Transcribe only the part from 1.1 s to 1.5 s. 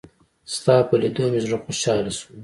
مې